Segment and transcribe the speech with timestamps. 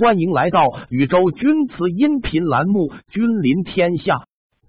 [0.00, 4.14] 欢迎来到宇宙钧瓷音频栏目《君临天下》，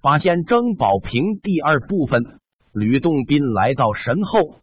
[0.02, 2.38] 八仙争宝瓶第二部分。
[2.74, 4.58] 吕洞宾来到神后，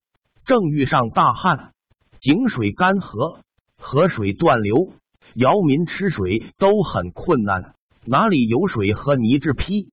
[0.45, 1.71] 正遇上大旱，
[2.21, 3.39] 井水干涸，
[3.81, 4.93] 河水断流，
[5.35, 7.73] 姚民吃水都很困难，
[8.05, 9.89] 哪里有水和泥制坯？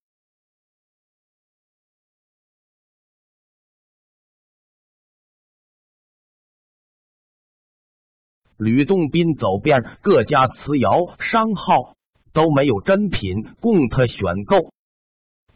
[8.57, 11.95] 吕洞宾走遍各家瓷窑商号，
[12.33, 14.69] 都没有珍品供他选购。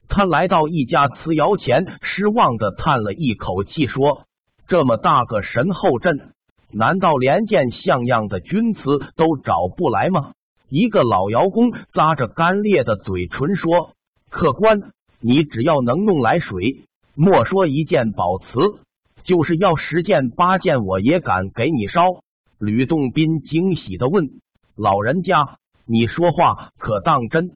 [0.09, 4.23] 他来到一家瓷窑前，失望的叹了一口气，说
[4.67, 6.33] ：“这么大个神后镇，
[6.71, 8.81] 难道连件像样的钧瓷
[9.16, 10.31] 都找不来吗？”
[10.67, 13.93] 一个老窑工咂着干裂的嘴唇说
[14.29, 14.91] ：“客官，
[15.21, 16.85] 你只要能弄来水，
[17.16, 18.45] 莫说一件宝瓷，
[19.23, 22.21] 就是要十件八件，我也敢给你烧。”
[22.59, 24.41] 吕洞宾惊喜的问
[24.75, 27.55] ：“老人家，你说话可当真？”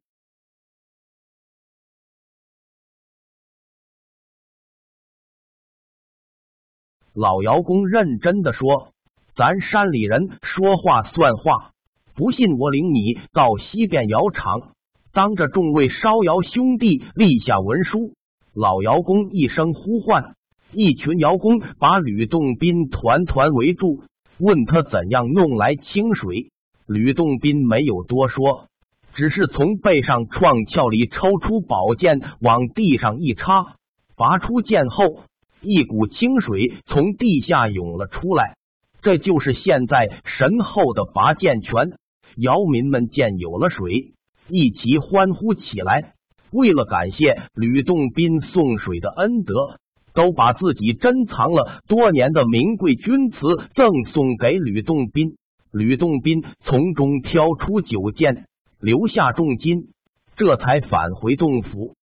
[7.13, 8.93] 老窑工认真的说
[9.35, 11.73] ：“咱山里人说话算话，
[12.15, 14.73] 不信我领你到西边窑厂，
[15.11, 18.13] 当着众位烧窑兄弟立下文书。”
[18.55, 20.37] 老窑工一声呼唤，
[20.71, 24.05] 一群窑工把吕洞宾团团围住。
[24.43, 26.51] 问他怎样弄来清水，
[26.85, 28.67] 吕洞宾没有多说，
[29.13, 33.77] 只是从背上创鞘里抽出宝剑，往地上一插，
[34.17, 35.21] 拔出剑后，
[35.61, 38.57] 一股清水从地下涌了出来。
[39.01, 41.93] 这就是现在神后的拔剑拳。
[42.35, 44.11] 姚民们见有了水，
[44.49, 46.15] 一齐欢呼起来。
[46.51, 49.79] 为了感谢吕洞宾送水的恩德。
[50.13, 53.37] 都把自己珍藏了多年的名贵钧瓷
[53.75, 55.37] 赠送给吕洞宾，
[55.71, 58.45] 吕洞宾从中挑出九件，
[58.79, 59.89] 留下重金，
[60.35, 61.95] 这才返回洞府。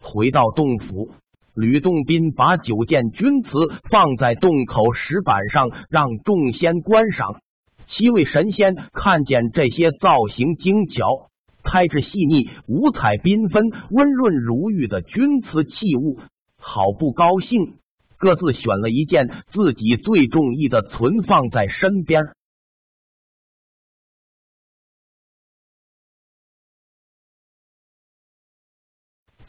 [0.00, 1.10] 回到洞府，
[1.54, 3.50] 吕洞宾把九件钧瓷
[3.90, 7.40] 放在洞口石板上，让众仙观赏。
[7.88, 11.27] 七位神仙看见这些造型精巧。
[11.70, 16.18] 胎质细腻、五彩缤纷、温润如玉的钧瓷器物，
[16.56, 17.76] 好不高兴。
[18.16, 22.22] 各自选了一件自己最中意的，存放在身边。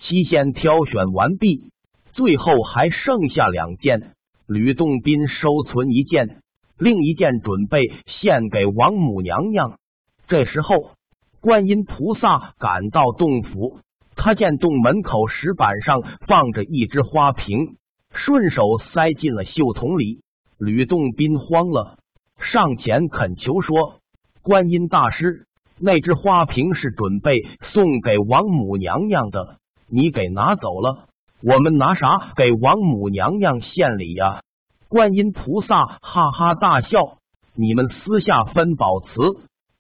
[0.02, 1.72] 七仙挑选完毕，
[2.12, 4.14] 最后还剩下两件。
[4.46, 6.42] 吕洞宾收存一件，
[6.78, 9.80] 另一件准备献给王母娘娘。
[10.28, 10.99] 这时候。
[11.42, 13.80] 观音菩萨赶到洞府，
[14.16, 17.78] 他见洞门口石板上放着一只花瓶，
[18.14, 20.20] 顺手塞进了袖筒里。
[20.58, 21.98] 吕洞宾慌了，
[22.40, 24.02] 上前恳求说
[24.44, 25.46] ：“观音大师，
[25.80, 31.08] 那只花瓶是准备送给王母娘娘的，你给拿走了，
[31.42, 34.42] 我们拿啥给王母娘娘献礼呀？”
[34.90, 37.20] 观音菩萨哈哈大笑
[37.56, 39.08] ：“你们私下分宝瓷。”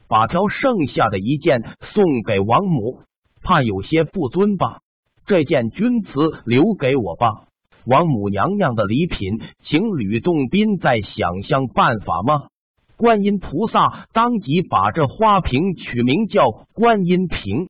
[0.09, 1.61] 把挑剩下的一件
[1.93, 3.03] 送给王母，
[3.43, 4.79] 怕有些不尊吧？
[5.27, 7.45] 这件钧瓷留给我吧。
[7.85, 12.47] 王母娘娘的礼品，请吕洞宾再想想办法吗？
[12.97, 17.67] 观音菩萨当即把这花瓶取名叫观音瓶。